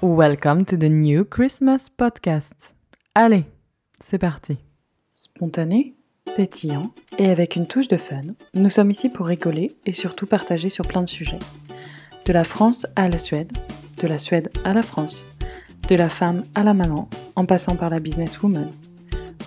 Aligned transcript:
Welcome 0.00 0.64
to 0.66 0.76
the 0.76 0.88
new 0.88 1.24
Christmas 1.24 1.88
podcast. 1.88 2.76
Allez, 3.16 3.46
c'est 3.98 4.18
parti. 4.18 4.56
Spontané, 5.12 5.96
pétillant 6.36 6.92
et 7.18 7.28
avec 7.28 7.56
une 7.56 7.66
touche 7.66 7.88
de 7.88 7.96
fun, 7.96 8.20
nous 8.54 8.68
sommes 8.68 8.92
ici 8.92 9.08
pour 9.08 9.26
rigoler 9.26 9.72
et 9.86 9.90
surtout 9.90 10.26
partager 10.26 10.68
sur 10.68 10.86
plein 10.86 11.02
de 11.02 11.08
sujets. 11.08 11.40
De 12.26 12.32
la 12.32 12.44
France 12.44 12.86
à 12.94 13.08
la 13.08 13.18
Suède, 13.18 13.50
de 14.00 14.06
la 14.06 14.18
Suède 14.18 14.50
à 14.62 14.72
la 14.72 14.82
France, 14.82 15.24
de 15.88 15.96
la 15.96 16.08
femme 16.08 16.44
à 16.54 16.62
la 16.62 16.74
maman, 16.74 17.08
en 17.34 17.44
passant 17.44 17.74
par 17.74 17.90
la 17.90 17.98
businesswoman. 17.98 18.70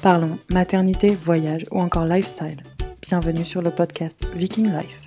Parlons 0.01 0.37
maternité, 0.49 1.15
voyage 1.15 1.63
ou 1.71 1.79
encore 1.79 2.03
lifestyle. 2.03 2.61
Bienvenue 3.01 3.45
sur 3.45 3.61
le 3.61 3.71
podcast 3.71 4.25
Viking 4.35 4.69
Life. 4.69 5.01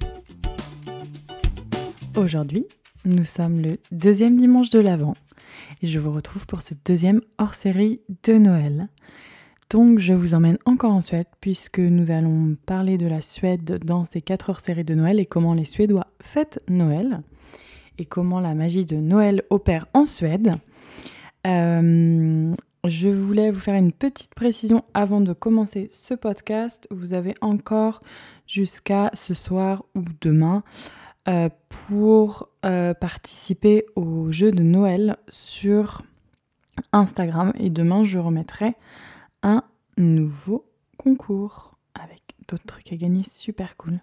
Aujourd'hui, 2.16 2.64
nous 3.04 3.24
sommes 3.24 3.60
le 3.60 3.76
deuxième 3.92 4.38
dimanche 4.38 4.70
de 4.70 4.78
l'Avent 4.78 5.12
je 5.82 5.98
vous 5.98 6.12
retrouve 6.12 6.46
pour 6.46 6.62
ce 6.62 6.74
deuxième 6.84 7.20
hors-série 7.38 8.00
de 8.24 8.34
Noël. 8.34 8.88
Donc 9.70 9.98
je 9.98 10.12
vous 10.12 10.34
emmène 10.34 10.58
encore 10.66 10.92
en 10.92 11.02
Suède 11.02 11.26
puisque 11.40 11.78
nous 11.78 12.10
allons 12.10 12.56
parler 12.66 12.98
de 12.98 13.06
la 13.06 13.20
Suède 13.20 13.80
dans 13.84 14.04
ces 14.04 14.20
quatre 14.20 14.50
hors-séries 14.50 14.84
de 14.84 14.94
Noël 14.94 15.18
et 15.18 15.26
comment 15.26 15.54
les 15.54 15.64
Suédois 15.64 16.06
fêtent 16.20 16.62
Noël 16.68 17.22
et 17.98 18.04
comment 18.04 18.40
la 18.40 18.54
magie 18.54 18.84
de 18.84 18.96
Noël 18.96 19.42
opère 19.50 19.86
en 19.94 20.04
Suède. 20.04 20.52
Euh, 21.46 22.54
je 22.86 23.08
voulais 23.08 23.50
vous 23.50 23.60
faire 23.60 23.74
une 23.74 23.92
petite 23.92 24.34
précision 24.34 24.84
avant 24.92 25.20
de 25.20 25.32
commencer 25.32 25.86
ce 25.90 26.14
podcast. 26.14 26.86
Vous 26.90 27.14
avez 27.14 27.34
encore 27.40 28.02
jusqu'à 28.46 29.10
ce 29.14 29.34
soir 29.34 29.84
ou 29.94 30.02
demain 30.20 30.62
euh, 31.26 31.48
pour 31.68 32.50
euh, 32.66 32.92
participer 32.92 33.86
au 33.96 34.30
jeu 34.30 34.52
de 34.52 34.62
Noël 34.62 35.16
sur 35.28 36.02
Instagram. 36.92 37.52
Et 37.58 37.70
demain, 37.70 38.04
je 38.04 38.18
remettrai 38.18 38.74
un 39.42 39.62
nouveau 39.96 40.66
concours 40.98 41.78
avec 41.94 42.22
d'autres 42.48 42.66
trucs 42.66 42.92
à 42.92 42.96
gagner 42.96 43.22
super 43.22 43.76
cool. 43.76 44.00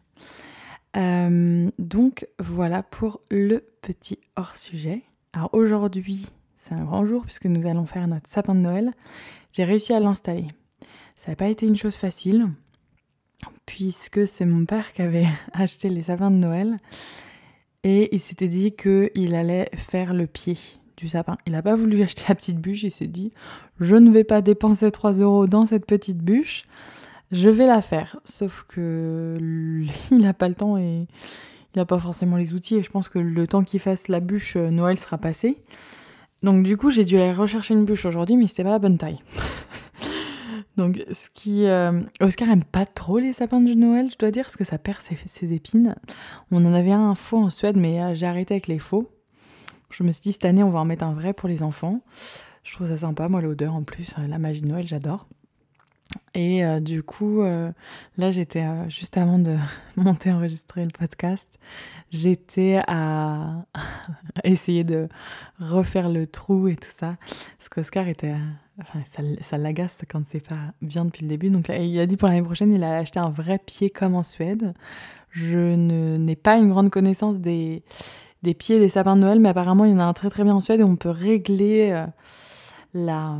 Euh, 0.97 1.69
donc 1.79 2.27
voilà 2.39 2.83
pour 2.83 3.21
le 3.29 3.63
petit 3.81 4.19
hors-sujet. 4.35 5.03
Alors 5.33 5.53
aujourd'hui, 5.53 6.27
c'est 6.55 6.73
un 6.73 6.83
grand 6.83 7.05
jour 7.05 7.23
puisque 7.23 7.45
nous 7.45 7.67
allons 7.67 7.85
faire 7.85 8.07
notre 8.07 8.29
sapin 8.29 8.55
de 8.55 8.61
Noël. 8.61 8.93
J'ai 9.53 9.63
réussi 9.63 9.93
à 9.93 9.99
l'installer. 9.99 10.47
Ça 11.17 11.31
n'a 11.31 11.35
pas 11.35 11.49
été 11.49 11.67
une 11.67 11.77
chose 11.77 11.95
facile 11.95 12.47
puisque 13.65 14.27
c'est 14.27 14.45
mon 14.45 14.65
père 14.65 14.93
qui 14.93 15.01
avait 15.01 15.27
acheté 15.53 15.89
les 15.89 16.03
sapins 16.03 16.31
de 16.31 16.37
Noël 16.37 16.79
et 17.83 18.13
il 18.13 18.19
s'était 18.19 18.47
dit 18.47 18.73
qu'il 18.73 19.35
allait 19.35 19.69
faire 19.75 20.13
le 20.13 20.27
pied 20.27 20.57
du 20.97 21.07
sapin. 21.07 21.37
Il 21.47 21.53
n'a 21.53 21.61
pas 21.61 21.75
voulu 21.75 22.01
acheter 22.03 22.23
la 22.29 22.35
petite 22.35 22.59
bûche, 22.59 22.83
il 22.83 22.91
s'est 22.91 23.07
dit 23.07 23.31
je 23.79 23.95
ne 23.95 24.11
vais 24.11 24.23
pas 24.23 24.41
dépenser 24.41 24.91
3 24.91 25.13
euros 25.13 25.47
dans 25.47 25.65
cette 25.65 25.85
petite 25.85 26.19
bûche, 26.19 26.63
je 27.31 27.49
vais 27.49 27.65
la 27.65 27.81
faire. 27.81 28.19
Sauf 28.23 28.65
que 28.67 29.37
il 30.11 30.17
n'a 30.17 30.33
pas 30.33 30.49
le 30.49 30.55
temps 30.55 30.77
et 30.77 31.07
il 31.73 31.77
n'a 31.77 31.85
pas 31.85 31.99
forcément 31.99 32.37
les 32.37 32.53
outils 32.53 32.75
et 32.75 32.83
je 32.83 32.91
pense 32.91 33.09
que 33.09 33.19
le 33.19 33.47
temps 33.47 33.63
qu'il 33.63 33.79
fasse 33.79 34.07
la 34.07 34.19
bûche, 34.19 34.55
euh, 34.57 34.69
Noël 34.69 34.99
sera 34.99 35.17
passé. 35.17 35.57
Donc 36.43 36.63
du 36.63 36.75
coup 36.75 36.89
j'ai 36.89 37.05
dû 37.05 37.17
aller 37.17 37.33
rechercher 37.33 37.73
une 37.73 37.85
bûche 37.85 38.05
aujourd'hui 38.05 38.35
mais 38.35 38.47
c'était 38.47 38.63
pas 38.63 38.71
la 38.71 38.79
bonne 38.79 38.97
taille. 38.97 39.19
Donc, 40.81 41.03
ce 41.11 41.29
qui. 41.31 41.65
Euh, 41.65 42.01
Oscar 42.21 42.49
aime 42.49 42.63
pas 42.63 42.87
trop 42.87 43.19
les 43.19 43.33
sapins 43.33 43.61
de 43.61 43.73
Noël, 43.73 44.09
je 44.09 44.17
dois 44.17 44.31
dire, 44.31 44.45
parce 44.45 44.57
que 44.57 44.63
ça 44.63 44.79
perd 44.79 44.99
ses, 44.99 45.53
épines. 45.53 45.95
On 46.49 46.65
en 46.65 46.73
avait 46.73 46.91
un 46.91 47.13
faux 47.13 47.37
en 47.37 47.51
Suède, 47.51 47.77
mais 47.77 48.01
euh, 48.01 48.15
j'ai 48.15 48.25
arrêté 48.25 48.55
avec 48.55 48.67
les 48.67 48.79
faux. 48.79 49.11
Je 49.91 50.03
me 50.03 50.11
suis 50.11 50.21
dit, 50.21 50.33
cette 50.33 50.45
année, 50.45 50.63
on 50.63 50.71
va 50.71 50.79
en 50.79 50.85
mettre 50.85 51.03
un 51.03 51.13
vrai 51.13 51.33
pour 51.33 51.47
les 51.47 51.61
enfants. 51.61 52.01
Je 52.63 52.73
trouve 52.73 52.87
ça 52.87 52.97
sympa, 52.97 53.29
moi, 53.29 53.41
l'odeur 53.41 53.75
en 53.75 53.83
plus, 53.83 54.15
euh, 54.17 54.27
la 54.27 54.39
magie 54.39 54.61
de 54.61 54.67
Noël, 54.67 54.87
j'adore. 54.87 55.27
Et 56.33 56.63
du 56.79 57.03
coup, 57.03 57.41
là, 57.41 58.31
j'étais 58.31 58.65
juste 58.89 59.17
avant 59.17 59.37
de 59.37 59.57
monter 59.97 60.31
enregistrer 60.31 60.83
le 60.83 60.91
podcast, 60.97 61.59
j'étais 62.09 62.81
à 62.87 63.65
essayer 64.43 64.83
de 64.83 65.09
refaire 65.59 66.09
le 66.09 66.27
trou 66.27 66.67
et 66.67 66.75
tout 66.75 66.89
ça. 66.89 67.17
Parce 67.57 67.69
qu'Oscar 67.69 68.07
était 68.07 68.35
ça, 69.41 69.57
l'agace 69.57 69.99
quand 70.09 70.25
c'est 70.25 70.45
pas 70.45 70.73
bien 70.81 71.05
depuis 71.05 71.23
le 71.23 71.27
début. 71.27 71.49
Donc 71.49 71.69
il 71.69 71.99
a 71.99 72.05
dit 72.05 72.17
pour 72.17 72.27
l'année 72.27 72.41
prochaine, 72.41 72.73
il 72.73 72.83
a 72.83 72.97
acheté 72.97 73.19
un 73.19 73.29
vrai 73.29 73.59
pied 73.59 73.89
comme 73.89 74.15
en 74.15 74.23
Suède. 74.23 74.73
Je 75.31 75.75
n'ai 75.75 76.35
pas 76.35 76.57
une 76.57 76.69
grande 76.69 76.89
connaissance 76.89 77.39
des, 77.39 77.83
des 78.43 78.53
pieds 78.53 78.79
des 78.79 78.89
sapins 78.89 79.15
de 79.15 79.21
Noël, 79.21 79.39
mais 79.39 79.49
apparemment 79.49 79.85
il 79.85 79.91
y 79.91 79.93
en 79.93 79.99
a 79.99 80.03
un 80.03 80.13
très 80.13 80.29
très 80.29 80.43
bien 80.43 80.55
en 80.55 80.59
Suède 80.59 80.81
et 80.81 80.83
on 80.83 80.95
peut 80.95 81.09
régler 81.09 81.91
euh, 81.91 82.05
la 82.93 83.39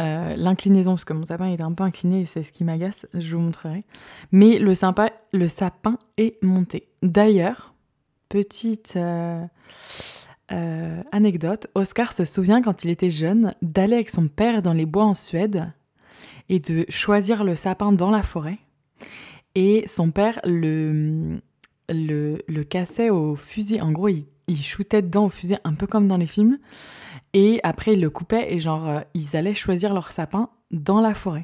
euh, 0.00 0.34
l'inclinaison 0.36 0.92
parce 0.92 1.04
que 1.04 1.12
mon 1.12 1.26
sapin 1.26 1.46
est 1.46 1.60
un 1.60 1.72
peu 1.72 1.84
incliné 1.84 2.22
et 2.22 2.24
c'est 2.24 2.42
ce 2.42 2.52
qui 2.52 2.64
m'agace. 2.64 3.06
Je 3.12 3.36
vous 3.36 3.42
montrerai. 3.42 3.84
Mais 4.32 4.58
le, 4.58 4.74
sympa, 4.74 5.10
le 5.32 5.46
sapin 5.46 5.98
est 6.16 6.42
monté. 6.42 6.88
D'ailleurs, 7.02 7.74
petite 8.30 8.94
euh, 8.96 9.44
euh, 10.52 11.02
anecdote, 11.12 11.66
Oscar 11.74 12.14
se 12.14 12.24
souvient 12.24 12.62
quand 12.62 12.84
il 12.84 12.90
était 12.90 13.10
jeune 13.10 13.54
d'aller 13.60 13.94
avec 13.94 14.08
son 14.08 14.28
père 14.28 14.62
dans 14.62 14.72
les 14.72 14.86
bois 14.86 15.04
en 15.04 15.14
Suède 15.14 15.70
et 16.48 16.60
de 16.60 16.86
choisir 16.88 17.44
le 17.44 17.54
sapin 17.54 17.92
dans 17.92 18.10
la 18.10 18.22
forêt. 18.22 18.58
Et 19.54 19.84
son 19.86 20.12
père 20.12 20.40
le, 20.44 21.40
le, 21.88 22.62
cassait 22.62 23.10
au 23.10 23.36
fusil. 23.36 23.82
En 23.82 23.92
gros, 23.92 24.08
il, 24.08 24.24
il 24.46 24.62
shootait 24.62 25.02
dedans 25.02 25.26
au 25.26 25.28
fusil, 25.28 25.58
un 25.64 25.74
peu 25.74 25.86
comme 25.86 26.08
dans 26.08 26.16
les 26.16 26.26
films. 26.26 26.58
Et 27.32 27.60
après, 27.62 27.92
il 27.92 28.00
le 28.00 28.10
coupait 28.10 28.52
et 28.52 28.60
genre, 28.60 28.88
euh, 28.88 29.00
ils 29.14 29.36
allaient 29.36 29.54
choisir 29.54 29.94
leur 29.94 30.12
sapin 30.12 30.50
dans 30.70 31.00
la 31.00 31.14
forêt. 31.14 31.42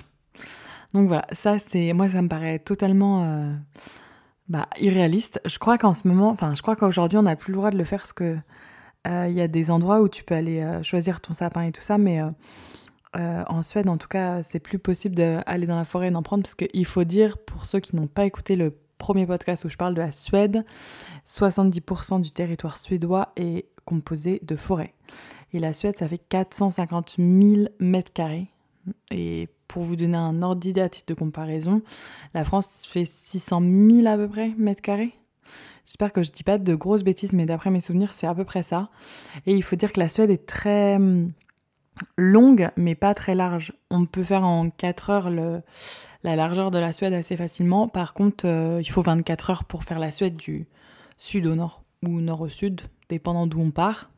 Donc 0.95 1.09
voilà, 1.09 1.27
ça 1.33 1.59
c'est. 1.59 1.93
Moi, 1.93 2.09
ça 2.09 2.23
me 2.23 2.29
paraît 2.29 2.59
totalement. 2.59 3.25
Euh, 3.25 3.55
bah, 4.49 4.69
irréaliste. 4.81 5.41
Je 5.45 5.59
crois 5.59 5.77
qu'en 5.77 5.93
ce 5.93 6.07
moment, 6.07 6.29
enfin, 6.31 6.55
je 6.55 6.63
crois 6.63 6.77
qu'aujourd'hui, 6.77 7.19
on 7.19 7.23
n'a 7.23 7.35
plus 7.35 7.53
le 7.53 7.57
droit 7.57 7.71
de 7.71 7.79
le 7.79 7.83
faire 7.83 8.01
parce 8.01 8.13
que 8.13 8.37
euh, 9.09 9.27
il 9.29 9.35
y 9.35 9.41
a 9.41 9.49
des 9.49 9.73
endroits 9.73 10.01
où 10.01 10.09
tu 10.09 10.23
peux 10.23 10.37
aller 10.37 10.65
choisir 10.83 11.21
ton 11.21 11.33
sapin 11.33 11.63
et 11.63 11.73
tout 11.73 11.83
ça, 11.83 11.99
mais 11.99 12.21
en 13.15 13.63
Suède, 13.63 13.89
en 13.89 13.97
tout 13.97 14.07
cas, 14.07 14.45
c'est 14.45 14.61
plus 14.61 14.79
possible 14.79 15.17
d'aller 15.17 15.67
dans 15.67 15.77
la 15.77 15.85
forêt 15.85 16.09
et 16.09 16.11
d'en 16.13 16.23
prendre 16.23 16.45
parce 16.45 16.55
qu'il 16.55 16.85
faut 16.85 17.03
dire, 17.03 17.39
pour 17.39 17.67
ceux 17.67 17.81
qui 17.81 17.97
n'ont 17.97 18.07
pas 18.07 18.25
écouté 18.25 18.55
le 18.55 18.73
premier 18.99 19.27
podcast 19.27 19.65
où 19.65 19.69
je 19.69 19.77
parle 19.77 19.95
de 19.95 20.03
la 20.03 20.13
Suède, 20.13 20.65
70% 21.27 22.21
du 22.21 22.31
territoire 22.31 22.79
suédois 22.79 23.33
est 23.37 23.67
composé 23.85 24.41
de 24.43 24.57
forêts. 24.57 24.95
Et 25.57 25.59
la 25.59 25.73
Suède, 25.73 25.97
ça 25.97 26.07
fait 26.07 26.19
450 26.19 27.15
000 27.17 27.69
mètres 27.79 28.13
carrés. 28.13 28.49
Et 29.11 29.49
pour 29.69 29.85
vous 29.85 29.97
donner 29.97 30.19
un 30.19 30.55
d'idée 30.55 30.83
à 30.83 30.91
titre 30.91 31.07
de 31.07 31.19
comparaison, 31.19 31.81
la 32.35 32.45
France 32.45 32.85
fait 32.87 33.07
600 33.07 33.63
000 33.63 34.07
à 34.07 34.19
peu 34.19 34.29
près 34.29 34.51
mètres 34.59 34.83
carrés. 34.83 35.15
J'espère 35.87 36.13
que 36.13 36.23
je 36.23 36.31
dis 36.31 36.43
pas 36.43 36.59
de 36.59 36.75
grosses 36.75 37.05
bêtises, 37.05 37.33
mais 37.33 37.47
d'après 37.47 37.71
mes 37.71 37.81
souvenirs, 37.81 38.13
c'est 38.13 38.27
à 38.27 38.35
peu 38.35 38.45
près 38.45 38.63
ça. 38.63 38.91
Et 39.47 39.55
il 39.55 39.63
faut 39.63 39.77
dire 39.77 39.95
que 39.95 40.01
la 40.01 40.11
Suède 40.11 40.29
est 40.29 40.45
très 40.45 40.97
hum, 40.97 41.33
longue, 42.19 42.69
mais 42.77 42.95
pas 42.95 43.15
très 43.15 43.35
large. 43.35 43.73
On 43.91 44.05
peut 44.05 44.25
faire 44.25 44.45
en 44.45 44.69
4 44.69 45.09
heures 45.09 45.31
la 45.31 46.37
largeur 46.37 46.71
de 46.71 46.79
la 46.79 46.93
Suède 46.93 47.15
assez 47.15 47.39
facilement. 47.39 47.89
Par 47.89 48.13
contre, 48.13 48.47
euh, 48.47 48.83
il 48.83 48.91
faut 48.91 49.01
24 49.01 49.49
heures 49.49 49.65
pour 49.65 49.85
faire 49.85 50.01
la 50.01 50.11
Suède 50.11 50.37
du 50.37 50.67
sud 51.17 51.47
au 51.47 51.55
nord 51.55 51.83
ou 52.07 52.21
nord 52.21 52.43
au 52.43 52.49
sud, 52.49 52.83
dépendant 53.09 53.47
d'où 53.47 53.63
on 53.63 53.71
part. 53.71 54.11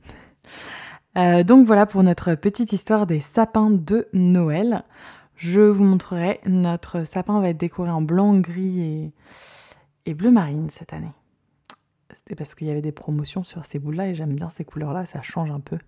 Euh, 1.16 1.42
donc 1.42 1.66
voilà 1.66 1.86
pour 1.86 2.02
notre 2.02 2.34
petite 2.34 2.72
histoire 2.72 3.06
des 3.06 3.20
sapins 3.20 3.70
de 3.70 4.08
Noël. 4.12 4.84
Je 5.36 5.60
vous 5.60 5.84
montrerai, 5.84 6.40
notre 6.46 7.04
sapin 7.04 7.40
va 7.40 7.50
être 7.50 7.56
décoré 7.56 7.90
en 7.90 8.02
blanc, 8.02 8.38
gris 8.38 9.12
et, 10.04 10.14
bleu 10.14 10.30
marine 10.30 10.68
cette 10.68 10.92
année. 10.92 11.12
C'était 12.12 12.34
parce 12.34 12.54
qu'il 12.54 12.66
y 12.66 12.70
avait 12.70 12.82
des 12.82 12.92
promotions 12.92 13.44
sur 13.44 13.64
ces 13.64 13.78
boules-là 13.78 14.08
et 14.08 14.14
j'aime 14.14 14.34
bien 14.34 14.48
ces 14.48 14.64
couleurs-là, 14.64 15.06
ça 15.06 15.22
change 15.22 15.50
un 15.50 15.60
peu. 15.60 15.78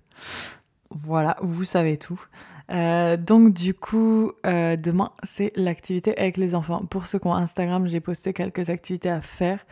Voilà, 0.91 1.37
vous 1.41 1.65
savez 1.65 1.97
tout. 1.97 2.21
Euh, 2.71 3.17
donc 3.17 3.53
du 3.53 3.75
coup, 3.75 4.33
euh, 4.47 4.77
demain, 4.77 5.13
c'est 5.23 5.53
l'activité 5.57 6.17
avec 6.19 6.37
les 6.37 6.55
enfants. 6.55 6.85
Pour 6.85 7.07
ceux 7.07 7.19
qui 7.19 7.27
ont 7.27 7.35
Instagram, 7.35 7.87
j'ai 7.87 8.01
posté 8.01 8.33
quelques 8.33 8.71
activités 8.71 9.11
à 9.11 9.21
faire 9.21 9.65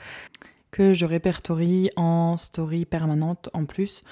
que 0.70 0.92
je 0.92 1.06
répertorie 1.06 1.90
en 1.96 2.36
story 2.36 2.84
permanente 2.84 3.48
en 3.52 3.64
plus. 3.64 4.02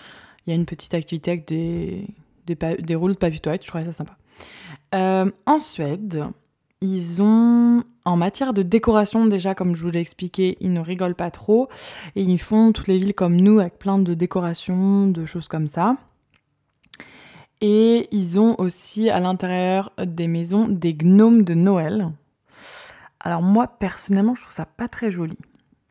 Il 0.46 0.50
y 0.50 0.52
a 0.52 0.56
une 0.56 0.66
petite 0.66 0.94
activité 0.94 1.32
avec 1.32 1.48
des, 1.48 2.06
des, 2.46 2.94
rouleaux 2.94 3.14
de 3.14 3.18
papier 3.18 3.40
toilette, 3.40 3.64
je 3.64 3.68
trouvais 3.68 3.84
ça 3.84 3.92
sympa. 3.92 4.16
Euh, 4.94 5.30
en 5.46 5.58
Suède, 5.58 6.24
ils 6.80 7.22
ont, 7.22 7.82
en 8.04 8.16
matière 8.16 8.52
de 8.52 8.62
décoration, 8.62 9.26
déjà, 9.26 9.54
comme 9.54 9.74
je 9.74 9.82
vous 9.82 9.90
l'ai 9.90 10.00
expliqué, 10.00 10.56
ils 10.60 10.72
ne 10.72 10.80
rigolent 10.80 11.14
pas 11.14 11.30
trop. 11.30 11.68
Et 12.14 12.22
ils 12.22 12.38
font 12.38 12.72
toutes 12.72 12.88
les 12.88 12.98
villes 12.98 13.14
comme 13.14 13.36
nous, 13.36 13.58
avec 13.58 13.78
plein 13.78 13.98
de 13.98 14.14
décorations, 14.14 15.08
de 15.08 15.24
choses 15.24 15.48
comme 15.48 15.66
ça. 15.66 15.96
Et 17.60 18.08
ils 18.12 18.38
ont 18.38 18.54
aussi 18.58 19.08
à 19.08 19.20
l'intérieur 19.20 19.92
des 19.98 20.28
maisons 20.28 20.68
des 20.68 20.94
gnomes 20.94 21.42
de 21.42 21.54
Noël. 21.54 22.10
Alors 23.20 23.42
moi, 23.42 23.66
personnellement, 23.66 24.34
je 24.34 24.42
trouve 24.42 24.52
ça 24.52 24.66
pas 24.66 24.88
très 24.88 25.10
joli. 25.10 25.36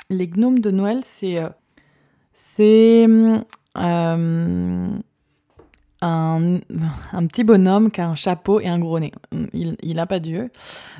Les 0.10 0.28
gnomes 0.28 0.60
de 0.60 0.72
Noël, 0.72 1.02
c'est... 1.04 1.40
Euh, 1.40 1.50
c'est... 2.34 3.08
Euh, 3.78 5.00
un, 6.02 6.60
petit 7.28 7.44
bonhomme 7.44 7.90
qui 7.90 8.02
a 8.02 8.08
un 8.08 8.16
chapeau 8.16 8.60
et 8.60 8.68
un 8.68 8.80
gros 8.80 9.00
nez. 9.00 9.12
Il 9.54 9.96
n'a 9.96 10.06
pas 10.06 10.20
d'yeux. 10.20 10.52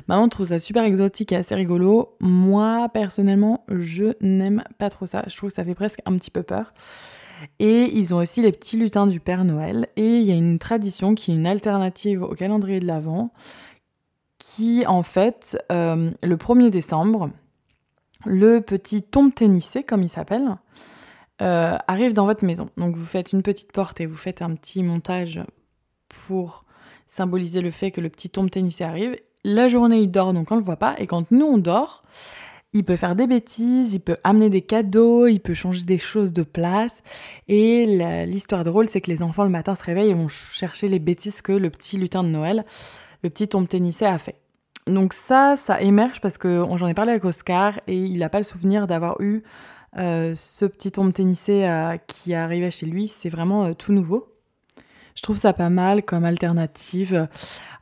Maman 0.08 0.28
trouve 0.28 0.46
ça 0.46 0.58
super 0.58 0.84
exotique 0.84 1.32
et 1.32 1.36
assez 1.36 1.54
rigolo. 1.54 2.16
Moi, 2.20 2.88
personnellement, 2.92 3.64
je 3.68 4.14
n'aime 4.20 4.64
pas 4.78 4.90
trop 4.90 5.06
ça. 5.06 5.22
Je 5.26 5.36
trouve 5.36 5.50
que 5.50 5.56
ça 5.56 5.64
fait 5.64 5.74
presque 5.74 6.00
un 6.06 6.16
petit 6.16 6.30
peu 6.30 6.42
peur. 6.42 6.72
Et 7.58 7.90
ils 7.92 8.14
ont 8.14 8.18
aussi 8.18 8.42
les 8.42 8.52
petits 8.52 8.78
lutins 8.78 9.06
du 9.06 9.20
Père 9.20 9.44
Noël. 9.44 9.88
Et 9.96 10.18
il 10.18 10.26
y 10.26 10.32
a 10.32 10.36
une 10.36 10.58
tradition 10.58 11.14
qui 11.14 11.32
est 11.32 11.34
une 11.34 11.46
alternative 11.46 12.22
au 12.22 12.34
calendrier 12.34 12.80
de 12.80 12.86
l'Avent, 12.86 13.30
qui 14.38 14.86
en 14.86 15.02
fait, 15.02 15.58
euh, 15.70 16.10
le 16.22 16.36
1er 16.36 16.70
décembre, 16.70 17.30
le 18.24 18.60
petit 18.60 19.02
tombe 19.02 19.34
tennissé, 19.34 19.82
comme 19.82 20.02
il 20.02 20.08
s'appelle, 20.08 20.56
euh, 21.42 21.76
arrive 21.86 22.12
dans 22.12 22.26
votre 22.26 22.44
maison. 22.44 22.70
Donc 22.76 22.96
vous 22.96 23.04
faites 23.04 23.32
une 23.32 23.42
petite 23.42 23.72
porte 23.72 24.00
et 24.00 24.06
vous 24.06 24.16
faites 24.16 24.42
un 24.42 24.54
petit 24.54 24.82
montage 24.82 25.40
pour 26.08 26.64
symboliser 27.06 27.60
le 27.60 27.70
fait 27.70 27.90
que 27.90 28.00
le 28.00 28.08
petit 28.08 28.30
tombe 28.30 28.50
tennissé 28.50 28.84
arrive. 28.84 29.16
La 29.44 29.68
journée, 29.68 30.00
il 30.00 30.10
dort, 30.10 30.32
donc 30.32 30.50
on 30.50 30.56
le 30.56 30.62
voit 30.62 30.76
pas. 30.76 30.96
Et 30.98 31.06
quand 31.06 31.30
nous, 31.30 31.46
on 31.46 31.58
dort, 31.58 32.02
il 32.72 32.84
peut 32.84 32.96
faire 32.96 33.14
des 33.14 33.26
bêtises, 33.26 33.94
il 33.94 34.00
peut 34.00 34.16
amener 34.24 34.50
des 34.50 34.62
cadeaux, 34.62 35.26
il 35.26 35.40
peut 35.40 35.54
changer 35.54 35.84
des 35.84 35.98
choses 35.98 36.32
de 36.32 36.42
place. 36.42 37.02
Et 37.48 37.86
l'histoire 38.26 38.64
drôle, 38.64 38.88
c'est 38.88 39.00
que 39.00 39.10
les 39.10 39.22
enfants, 39.22 39.44
le 39.44 39.50
matin, 39.50 39.74
se 39.74 39.84
réveillent 39.84 40.10
et 40.10 40.14
vont 40.14 40.28
chercher 40.28 40.88
les 40.88 40.98
bêtises 40.98 41.42
que 41.42 41.52
le 41.52 41.70
petit 41.70 41.96
lutin 41.96 42.24
de 42.24 42.28
Noël, 42.28 42.64
le 43.22 43.30
petit 43.30 43.48
tombe 43.48 43.68
tennissé, 43.68 44.04
a 44.04 44.18
fait. 44.18 44.36
Donc 44.86 45.12
ça, 45.12 45.56
ça 45.56 45.80
émerge 45.80 46.20
parce 46.20 46.38
que 46.38 46.64
j'en 46.76 46.86
ai 46.86 46.94
parlé 46.94 47.12
avec 47.12 47.24
Oscar 47.24 47.80
et 47.88 47.96
il 47.96 48.18
n'a 48.18 48.28
pas 48.28 48.38
le 48.38 48.44
souvenir 48.44 48.86
d'avoir 48.86 49.20
eu 49.20 49.42
euh, 49.98 50.34
ce 50.34 50.66
petit 50.66 50.92
tombe 50.92 51.12
tennissé 51.12 51.64
euh, 51.64 51.96
qui 52.06 52.34
arrivait 52.34 52.70
chez 52.70 52.86
lui, 52.86 53.08
c'est 53.08 53.30
vraiment 53.30 53.64
euh, 53.64 53.72
tout 53.72 53.92
nouveau. 53.92 54.28
Je 55.14 55.22
trouve 55.22 55.38
ça 55.38 55.54
pas 55.54 55.70
mal 55.70 56.02
comme 56.02 56.24
alternative 56.24 57.28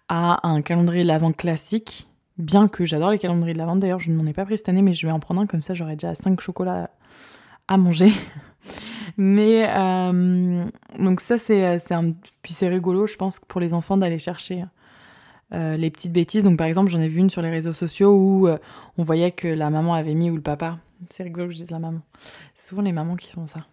à 0.09 0.47
un 0.47 0.63
calendrier 0.63 1.03
de 1.03 1.09
l'Avent 1.09 1.33
classique, 1.33 2.07
bien 2.39 2.69
que 2.69 2.85
j'adore 2.85 3.11
les 3.11 3.19
calendriers 3.19 3.55
de 3.55 3.59
l'Avent. 3.59 3.75
D'ailleurs, 3.77 3.99
je 3.99 4.13
n'en 4.13 4.25
ai 4.27 4.33
pas 4.33 4.45
pris 4.45 4.59
cette 4.59 4.69
année, 4.69 4.83
mais 4.83 4.93
je 4.93 5.05
vais 5.07 5.13
en 5.13 5.19
prendre 5.19 5.41
un 5.41 5.47
comme 5.47 5.63
ça, 5.63 5.75
j'aurai 5.75 5.97
déjà 5.97 6.15
5 6.15 6.41
chocolats 6.41 6.91
à 7.67 7.77
manger. 7.77 8.13
mais 9.17 9.67
donc 11.01 11.21
ça, 11.21 11.39
c'est. 11.39 11.79
Puis 12.43 12.55
c'est 12.55 12.69
rigolo, 12.69 13.09
je 13.09 13.17
pense, 13.17 13.41
pour 13.41 13.61
les 13.61 13.75
enfants 13.75 13.97
d'aller 13.97 14.21
chercher 14.21 14.65
les 15.51 15.91
petites 15.91 16.13
bêtises. 16.13 16.45
Donc 16.45 16.57
par 16.57 16.69
exemple, 16.69 16.93
j'en 16.93 17.01
ai 17.01 17.09
vu 17.09 17.19
une 17.19 17.31
sur 17.31 17.43
les 17.43 17.51
réseaux 17.51 17.73
sociaux 17.73 18.15
où 18.15 18.49
on 18.97 19.03
voyait 19.03 19.33
que 19.33 19.49
la 19.49 19.71
maman 19.71 19.95
avait 19.95 20.15
mis 20.15 20.31
ou 20.31 20.37
le 20.37 20.43
papa 20.43 20.79
c'est 21.11 21.23
rigolo 21.23 21.47
que 21.47 21.53
je 21.53 21.59
dise 21.59 21.71
la 21.71 21.79
maman. 21.79 22.01
C'est 22.55 22.69
souvent 22.69 22.83
les 22.83 22.93
mamans 22.93 23.17
qui 23.17 23.31
font 23.31 23.47
ça. 23.47 23.67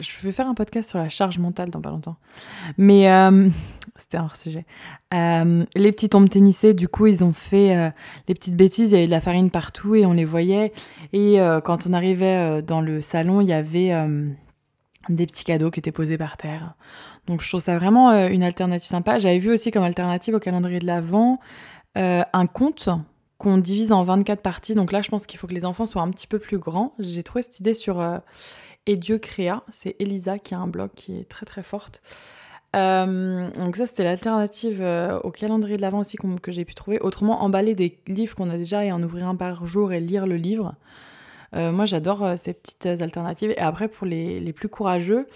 Je 0.00 0.20
vais 0.22 0.32
faire 0.32 0.48
un 0.48 0.54
podcast 0.54 0.90
sur 0.90 0.98
la 0.98 1.08
charge 1.08 1.38
mentale 1.38 1.70
dans 1.70 1.80
pas 1.80 1.90
longtemps. 1.90 2.16
Mais 2.76 3.10
euh, 3.10 3.48
c'était 3.96 4.16
un 4.16 4.28
sujet. 4.34 4.64
Euh, 5.14 5.64
les 5.74 5.92
petits 5.92 6.08
tombes 6.08 6.28
tennissés, 6.28 6.74
du 6.74 6.88
coup, 6.88 7.06
ils 7.06 7.22
ont 7.24 7.32
fait 7.32 7.76
euh, 7.76 7.90
les 8.28 8.34
petites 8.34 8.56
bêtises. 8.56 8.90
Il 8.90 8.94
y 8.94 8.98
avait 8.98 9.06
de 9.06 9.10
la 9.10 9.20
farine 9.20 9.50
partout 9.50 9.94
et 9.94 10.06
on 10.06 10.12
les 10.12 10.24
voyait. 10.24 10.72
Et 11.12 11.38
quand 11.64 11.86
on 11.86 11.92
arrivait 11.92 12.62
dans 12.62 12.80
le 12.80 13.00
salon, 13.00 13.40
il 13.40 13.48
y 13.48 13.52
avait 13.52 13.92
des 15.08 15.26
petits 15.26 15.44
cadeaux 15.44 15.70
qui 15.70 15.80
étaient 15.80 15.92
posés 15.92 16.18
par 16.18 16.36
terre. 16.36 16.74
Donc 17.26 17.42
je 17.42 17.48
trouve 17.48 17.60
ça 17.60 17.76
vraiment 17.78 18.12
une 18.28 18.42
alternative 18.42 18.88
sympa. 18.88 19.18
J'avais 19.18 19.38
vu 19.38 19.52
aussi 19.52 19.70
comme 19.70 19.82
alternative 19.82 20.34
au 20.34 20.40
calendrier 20.40 20.78
de 20.78 20.86
l'Avent 20.86 21.38
un 21.94 22.46
conte 22.46 22.88
qu'on 23.40 23.56
divise 23.56 23.90
en 23.90 24.02
24 24.02 24.42
parties. 24.42 24.74
Donc 24.74 24.92
là, 24.92 25.00
je 25.00 25.08
pense 25.08 25.26
qu'il 25.26 25.38
faut 25.40 25.46
que 25.46 25.54
les 25.54 25.64
enfants 25.64 25.86
soient 25.86 26.02
un 26.02 26.10
petit 26.10 26.26
peu 26.26 26.38
plus 26.38 26.58
grands. 26.58 26.94
J'ai 26.98 27.22
trouvé 27.22 27.40
cette 27.40 27.58
idée 27.58 27.72
sur 27.72 27.98
euh, 27.98 28.18
Et 28.86 28.96
Dieu 28.96 29.18
créa. 29.18 29.64
C'est 29.70 29.96
Elisa 29.98 30.38
qui 30.38 30.54
a 30.54 30.58
un 30.58 30.66
blog 30.66 30.90
qui 30.94 31.18
est 31.18 31.24
très 31.24 31.46
très 31.46 31.62
forte. 31.62 32.02
Euh, 32.76 33.50
donc 33.52 33.76
ça, 33.76 33.86
c'était 33.86 34.04
l'alternative 34.04 34.82
euh, 34.82 35.18
au 35.20 35.30
calendrier 35.30 35.78
de 35.78 35.82
l'Avent 35.82 36.00
aussi 36.00 36.18
que 36.18 36.52
j'ai 36.52 36.66
pu 36.66 36.74
trouver. 36.74 37.00
Autrement, 37.00 37.42
emballer 37.42 37.74
des 37.74 37.98
livres 38.06 38.36
qu'on 38.36 38.50
a 38.50 38.58
déjà 38.58 38.84
et 38.84 38.92
en 38.92 39.02
ouvrir 39.02 39.26
un 39.26 39.36
par 39.36 39.66
jour 39.66 39.94
et 39.94 40.00
lire 40.00 40.26
le 40.26 40.36
livre. 40.36 40.74
moi, 41.54 41.86
j'adore 41.86 42.34
ces 42.36 42.52
petites 42.52 42.86
alternatives. 42.86 43.52
Et 43.52 43.58
après, 43.58 43.88
pour 43.88 44.06
les, 44.06 44.38
les 44.38 44.52
plus 44.52 44.68
courageux, 44.68 45.26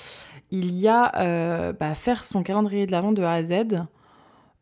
il 0.50 0.74
y 0.76 0.88
a 0.88 1.72
bah, 1.72 1.94
faire 1.94 2.22
son 2.22 2.42
calendrier 2.42 2.84
de 2.86 2.92
l'Avent 2.92 3.12
de 3.12 3.22
A 3.22 3.32
à 3.32 3.42
Z. 3.42 3.86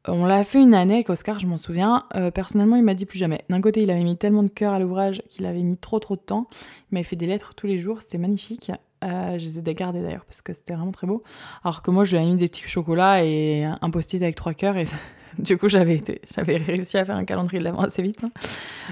On 0.09 0.25
l'a 0.27 0.43
fait 0.43 0.61
une 0.61 0.75
année 0.75 0.95
avec 0.95 1.11
Oscar, 1.11 1.39
je 1.39 1.47
m'en 1.47 1.57
souviens. 1.57 2.07
Euh, 2.17 2.33
personnellement, 2.33 2.75
il 2.75 2.83
m'a 2.83 2.95
dit 2.95 3.07
plus 3.07 3.19
jamais. 3.19 3.45
D'un 3.49 3.61
côté, 3.61 3.83
il 3.83 3.91
avait 3.91 4.03
mis 4.03 4.17
tellement 4.17 4.43
de 4.43 4.49
cœur 4.49 4.73
à 4.73 4.81
l'ouvrage 4.81 5.23
qu'il 5.29 5.47
avait 5.47 5.63
mis 5.63 5.77
trop 5.77 6.01
trop 6.01 6.17
de 6.17 6.21
temps. 6.21 6.49
Il 6.91 6.95
m'avait 6.95 7.05
fait 7.05 7.15
des 7.15 7.27
lettres 7.27 7.55
tous 7.55 7.69
les 7.69 7.79
jours, 7.79 8.03
c'était 8.03 8.19
magnifique. 8.19 8.73
Euh, 9.05 9.39
je 9.39 9.45
les 9.45 9.59
ai 9.59 9.75
gardées 9.75 10.03
d'ailleurs 10.03 10.25
parce 10.25 10.43
que 10.43 10.53
c'était 10.53 10.75
vraiment 10.75 10.91
très 10.91 11.07
beau. 11.07 11.23
Alors 11.63 11.83
que 11.83 11.93
moi, 11.93 12.05
je 12.05 12.17
lui 12.17 12.23
ai 12.23 12.27
mis 12.27 12.37
des 12.37 12.49
petits 12.49 12.67
chocolats 12.67 13.25
et 13.25 13.65
un 13.65 13.91
post-it 13.91 14.21
avec 14.23 14.35
trois 14.35 14.55
cœurs 14.55 14.77
et 14.77 14.87
du 15.39 15.57
coup, 15.57 15.69
j'avais 15.69 16.01
réussi 16.37 16.99
à 16.99 17.05
faire 17.05 17.17
un 17.17 17.25
calendrier 17.25 17.61
de 17.61 17.65
l'avant 17.65 17.83
assez 17.83 18.03
vite. 18.03 18.25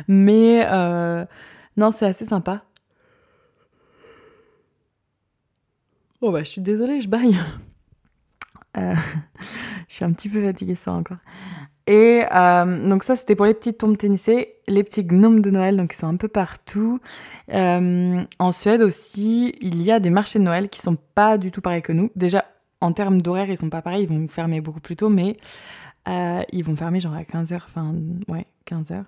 Mais 0.06 0.64
euh, 0.70 1.24
non, 1.76 1.90
c'est 1.90 2.06
assez 2.06 2.26
sympa. 2.26 2.62
Oh 6.20 6.30
bah, 6.30 6.44
je 6.44 6.50
suis 6.50 6.60
désolée, 6.60 7.00
je 7.00 7.08
baille. 7.08 7.36
Je 9.90 9.96
suis 9.96 10.04
un 10.04 10.12
petit 10.12 10.28
peu 10.28 10.40
fatiguée 10.40 10.76
ça 10.76 10.92
encore. 10.92 11.16
Et 11.88 12.22
euh, 12.32 12.88
donc 12.88 13.02
ça, 13.02 13.16
c'était 13.16 13.34
pour 13.34 13.46
les 13.46 13.54
petites 13.54 13.78
tombes 13.78 13.98
tennissées, 13.98 14.54
les 14.68 14.84
petits 14.84 15.02
gnomes 15.02 15.40
de 15.40 15.50
Noël, 15.50 15.76
donc 15.76 15.92
ils 15.92 15.96
sont 15.96 16.06
un 16.06 16.14
peu 16.14 16.28
partout. 16.28 17.00
Euh, 17.52 18.22
en 18.38 18.52
Suède 18.52 18.82
aussi, 18.82 19.52
il 19.60 19.82
y 19.82 19.90
a 19.90 19.98
des 19.98 20.10
marchés 20.10 20.38
de 20.38 20.44
Noël 20.44 20.68
qui 20.68 20.80
sont 20.80 20.96
pas 21.16 21.38
du 21.38 21.50
tout 21.50 21.60
pareils 21.60 21.82
que 21.82 21.92
nous. 21.92 22.12
Déjà, 22.14 22.44
en 22.80 22.92
termes 22.92 23.20
d'horaire, 23.20 23.50
ils 23.50 23.56
sont 23.56 23.68
pas 23.68 23.82
pareils, 23.82 24.04
ils 24.04 24.08
vont 24.08 24.28
fermer 24.28 24.60
beaucoup 24.60 24.78
plus 24.78 24.94
tôt, 24.94 25.08
mais 25.08 25.36
ils 26.06 26.62
vont 26.62 26.76
fermer 26.76 27.00
genre 27.00 27.14
à 27.14 27.22
15h, 27.22 27.56
enfin, 27.56 27.92
ouais, 28.28 28.46
15h. 28.68 29.02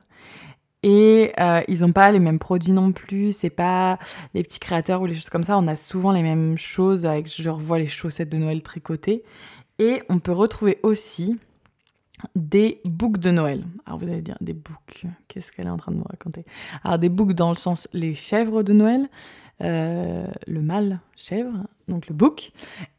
Et 0.83 1.33
ils 1.69 1.81
n'ont 1.83 1.93
pas 1.93 2.11
les 2.11 2.19
mêmes 2.19 2.41
produits 2.41 2.73
non 2.73 2.91
plus, 2.91 3.37
c'est 3.39 3.51
pas 3.51 4.01
les 4.35 4.43
petits 4.43 4.59
créateurs 4.59 5.01
ou 5.01 5.07
les 5.07 5.15
choses 5.15 5.31
comme 5.31 5.45
ça. 5.45 5.57
On 5.57 5.69
a 5.69 5.77
souvent 5.77 6.11
les 6.11 6.23
mêmes 6.23 6.59
choses, 6.59 7.07
avec, 7.07 7.33
je 7.33 7.49
revois 7.49 7.79
les 7.79 7.87
chaussettes 7.87 8.31
de 8.31 8.39
Noël 8.39 8.65
tricotées. 8.65 9.23
Et 9.83 10.01
on 10.09 10.21
peut 10.21 10.31
retrouver 10.31 10.79
aussi 10.85 11.41
des 12.37 12.81
boucs 12.85 13.19
de 13.19 13.33
Noël. 13.33 13.65
Alors 13.85 13.99
vous 13.99 14.07
allez 14.07 14.23
dire 14.23 14.37
des 14.41 14.53
boucs, 14.53 15.07
qu'est-ce 15.27 15.51
qu'elle 15.51 15.67
est 15.67 15.71
en 15.71 15.77
train 15.77 15.91
de 15.91 15.97
nous 15.97 16.07
raconter? 16.09 16.45
Alors 16.85 17.01
des 17.01 17.09
boucs 17.09 17.33
dans 17.33 17.51
le 17.51 17.57
sens 17.57 17.89
les 17.93 18.15
chèvres 18.15 18.63
de 18.63 18.73
Noël, 18.73 19.09
euh, 19.61 20.25
le 20.47 20.63
mâle 20.63 21.01
chèvre, 21.17 21.65
donc 21.89 22.07
le 22.07 22.15
bouc. 22.15 22.53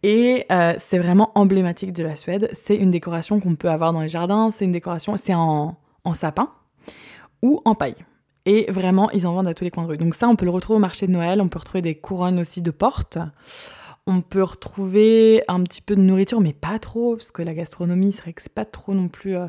Et 0.04 0.46
euh, 0.52 0.74
c'est 0.78 1.00
vraiment 1.00 1.32
emblématique 1.36 1.94
de 1.94 2.04
la 2.04 2.18
Suède. 2.18 2.50
C'est 2.52 2.76
une 2.76 2.92
décoration 2.92 3.40
qu'on 3.40 3.56
peut 3.56 3.70
avoir 3.70 3.94
dans 3.94 4.02
les 4.02 4.10
jardins, 4.10 4.52
c'est 4.52 4.66
une 4.66 4.74
décoration, 4.74 5.16
c'est 5.16 5.34
en, 5.34 5.78
en 6.04 6.14
sapin 6.14 6.50
ou 7.42 7.62
en 7.64 7.76
paille. 7.76 7.96
Et 8.46 8.70
vraiment, 8.70 9.10
ils 9.12 9.26
en 9.26 9.32
vendent 9.32 9.48
à 9.48 9.54
tous 9.54 9.64
les 9.64 9.72
coins 9.72 9.84
de 9.84 9.88
rue. 9.88 9.98
Donc 9.98 10.16
ça, 10.16 10.28
on 10.28 10.36
peut 10.36 10.44
le 10.44 10.52
retrouver 10.52 10.76
au 10.76 10.82
marché 10.82 11.08
de 11.08 11.14
Noël, 11.14 11.40
on 11.40 11.48
peut 11.48 11.60
retrouver 11.60 11.82
des 11.82 11.96
couronnes 11.96 12.42
aussi 12.42 12.62
de 12.62 12.72
porte. 12.72 13.20
On 14.06 14.22
peut 14.22 14.44
retrouver 14.44 15.44
un 15.48 15.64
petit 15.64 15.82
peu 15.82 15.96
de 15.96 16.02
nourriture, 16.02 16.42
mais 16.42 16.52
pas 16.52 16.78
trop, 16.78 17.16
parce 17.16 17.32
que 17.32 17.42
la 17.42 17.54
gastronomie, 17.54 18.12
c'est 18.12 18.24
vrai 18.24 18.34
que 18.34 18.42
c'est 18.42 18.54
pas 18.54 18.66
trop 18.66 18.94
non 18.94 19.08
plus 19.08 19.38
euh, 19.38 19.48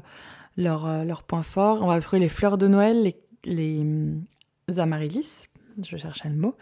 leur, 0.57 0.87
euh, 0.87 1.03
leur, 1.03 1.25
point 1.25 1.43
fort. 1.43 1.83
On 1.83 1.89
va 1.89 2.01
trouver 2.01 2.21
les 2.21 2.29
fleurs 2.29 2.57
de 2.57 2.69
Noël, 2.69 3.03
les, 3.03 3.17
les 3.45 3.81
hum, 3.81 4.25
amaryllis, 4.77 5.49
je 5.83 5.97
cherchais 5.97 6.29
le 6.29 6.37
mot. 6.37 6.57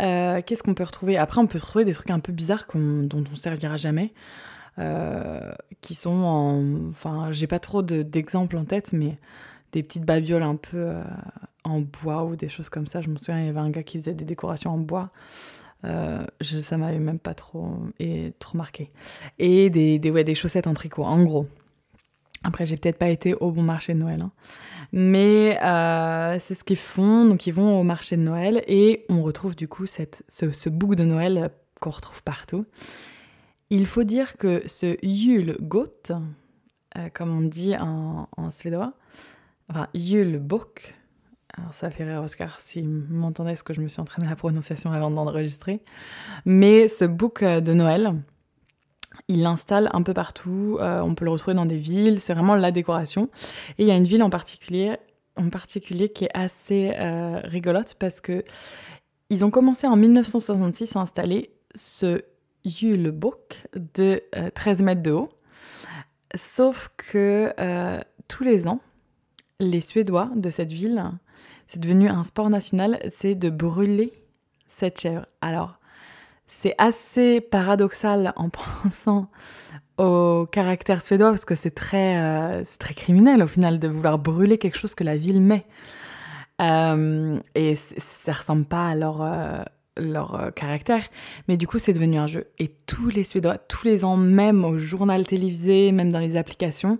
Euh, 0.00 0.40
qu'est-ce 0.46 0.62
qu'on 0.62 0.74
peut 0.74 0.84
retrouver? 0.84 1.16
Après, 1.16 1.40
on 1.40 1.48
peut 1.48 1.58
retrouver 1.58 1.84
des 1.84 1.92
trucs 1.92 2.10
un 2.10 2.20
peu 2.20 2.32
bizarres 2.32 2.66
dont 2.72 3.24
on 3.32 3.34
servira 3.34 3.76
jamais, 3.76 4.12
qui 5.80 5.96
sont 5.96 6.22
en... 6.22 6.88
Enfin, 6.88 7.32
j'ai 7.32 7.48
pas 7.48 7.58
trop 7.58 7.82
d'exemples 7.82 8.56
en 8.56 8.64
tête, 8.64 8.92
mais 8.92 9.18
des 9.72 9.82
petites 9.82 10.04
babioles 10.04 10.44
un 10.44 10.54
peu 10.54 10.92
en 11.64 11.80
bois 11.80 12.24
ou 12.24 12.36
des 12.36 12.48
choses 12.48 12.68
comme 12.68 12.86
ça. 12.86 13.00
Je 13.00 13.08
me 13.08 13.16
souviens, 13.16 13.40
il 13.40 13.46
y 13.46 13.48
avait 13.48 13.58
un 13.58 13.70
gars 13.70 13.82
qui 13.82 13.98
faisait 13.98 14.14
des 14.14 14.24
décorations 14.24 14.70
en 14.70 14.78
bois. 14.78 15.10
Euh, 15.84 16.24
je, 16.40 16.58
ça 16.58 16.76
m'avait 16.76 16.98
même 16.98 17.18
pas 17.18 17.34
trop, 17.34 17.76
et, 17.98 18.32
trop 18.38 18.58
marqué. 18.58 18.90
Et 19.38 19.70
des, 19.70 19.98
des, 19.98 20.10
ouais, 20.10 20.24
des 20.24 20.34
chaussettes 20.34 20.66
en 20.66 20.74
tricot, 20.74 21.04
en 21.04 21.22
gros. 21.22 21.46
Après, 22.44 22.66
j'ai 22.66 22.76
peut-être 22.76 22.98
pas 22.98 23.08
été 23.08 23.34
au 23.34 23.50
bon 23.50 23.62
marché 23.62 23.94
de 23.94 23.98
Noël. 23.98 24.20
Hein. 24.20 24.32
Mais 24.92 25.58
euh, 25.62 26.38
c'est 26.38 26.54
ce 26.54 26.64
qu'ils 26.64 26.76
font. 26.76 27.24
Donc, 27.26 27.46
ils 27.46 27.52
vont 27.52 27.78
au 27.80 27.82
marché 27.82 28.16
de 28.16 28.22
Noël 28.22 28.62
et 28.66 29.04
on 29.08 29.22
retrouve 29.22 29.54
du 29.56 29.68
coup 29.68 29.86
cette, 29.86 30.24
ce, 30.28 30.50
ce 30.50 30.68
bouc 30.68 30.94
de 30.94 31.04
Noël 31.04 31.50
qu'on 31.80 31.90
retrouve 31.90 32.22
partout. 32.22 32.64
Il 33.70 33.86
faut 33.86 34.04
dire 34.04 34.36
que 34.36 34.62
ce 34.66 34.96
julgot, 35.02 35.86
euh, 36.10 37.08
comme 37.12 37.36
on 37.36 37.42
dit 37.42 37.76
en, 37.76 38.28
en 38.36 38.50
suédois, 38.50 38.94
enfin 39.68 39.88
julbok, 39.94 40.94
alors 41.58 41.74
ça 41.74 41.90
fait 41.90 42.04
rire 42.04 42.22
Oscar 42.22 42.60
s'il 42.60 42.88
m'entendait 42.88 43.56
ce 43.56 43.64
que 43.64 43.72
je 43.72 43.80
me 43.80 43.88
suis 43.88 44.00
entraînée 44.00 44.26
à 44.26 44.30
la 44.30 44.36
prononciation 44.36 44.92
avant 44.92 45.10
d'enregistrer. 45.10 45.80
Mais 46.44 46.88
ce 46.88 47.04
book 47.04 47.42
euh, 47.42 47.60
de 47.60 47.72
Noël, 47.72 48.14
il 49.28 49.42
l'installe 49.42 49.90
un 49.92 50.02
peu 50.02 50.14
partout. 50.14 50.78
Euh, 50.80 51.00
on 51.00 51.14
peut 51.14 51.24
le 51.24 51.30
retrouver 51.30 51.54
dans 51.54 51.66
des 51.66 51.76
villes. 51.76 52.20
C'est 52.20 52.34
vraiment 52.34 52.54
la 52.54 52.70
décoration. 52.70 53.28
Et 53.78 53.82
il 53.82 53.88
y 53.88 53.90
a 53.90 53.96
une 53.96 54.04
ville 54.04 54.22
en 54.22 54.30
particulier, 54.30 54.98
qui 56.14 56.24
est 56.24 56.30
assez 56.34 56.92
euh, 56.96 57.40
rigolote 57.44 57.94
parce 57.94 58.20
que 58.20 58.44
ils 59.30 59.44
ont 59.44 59.50
commencé 59.50 59.86
en 59.86 59.96
1966 59.96 60.96
à 60.96 61.00
installer 61.00 61.50
ce 61.74 62.22
Julebok 62.64 63.66
de 63.74 64.22
13 64.54 64.82
mètres 64.82 65.02
de 65.02 65.10
haut. 65.10 65.28
Sauf 66.34 66.88
que 66.96 67.52
tous 68.26 68.42
les 68.42 68.66
ans, 68.66 68.80
les 69.60 69.82
Suédois 69.82 70.30
de 70.34 70.48
cette 70.48 70.72
ville, 70.72 71.12
c'est 71.68 71.78
devenu 71.78 72.08
un 72.08 72.24
sport 72.24 72.50
national, 72.50 72.98
c'est 73.10 73.34
de 73.34 73.50
brûler 73.50 74.12
cette 74.66 75.00
chèvre. 75.00 75.26
Alors, 75.40 75.78
c'est 76.46 76.74
assez 76.78 77.40
paradoxal 77.40 78.32
en 78.36 78.48
pensant 78.82 79.28
au 79.98 80.46
caractère 80.50 81.02
suédois 81.02 81.30
parce 81.30 81.44
que 81.44 81.54
c'est 81.54 81.70
très, 81.70 82.16
euh, 82.16 82.62
très 82.78 82.94
criminel 82.94 83.42
au 83.42 83.46
final 83.46 83.78
de 83.78 83.88
vouloir 83.88 84.18
brûler 84.18 84.58
quelque 84.58 84.78
chose 84.78 84.94
que 84.94 85.04
la 85.04 85.16
ville 85.16 85.42
met. 85.42 85.66
Euh, 86.60 87.38
et 87.54 87.74
ça 87.76 88.32
ressemble 88.32 88.64
pas 88.64 88.88
à 88.88 88.94
leur, 88.94 89.22
euh, 89.22 89.62
leur 89.98 90.50
caractère. 90.54 91.04
Mais 91.48 91.56
du 91.56 91.66
coup, 91.66 91.78
c'est 91.78 91.92
devenu 91.92 92.18
un 92.18 92.26
jeu. 92.26 92.46
Et 92.58 92.68
tous 92.86 93.08
les 93.08 93.24
Suédois, 93.24 93.58
tous 93.58 93.84
les 93.84 94.04
ans, 94.04 94.16
même 94.16 94.64
au 94.64 94.78
journal 94.78 95.26
télévisé, 95.26 95.92
même 95.92 96.10
dans 96.10 96.18
les 96.18 96.36
applications, 96.36 96.98